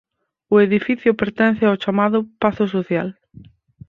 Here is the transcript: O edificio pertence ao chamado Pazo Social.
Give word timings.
O 0.53 0.55
edificio 0.65 1.17
pertence 1.21 1.63
ao 1.65 1.79
chamado 1.83 2.17
Pazo 2.41 2.65
Social. 2.75 3.07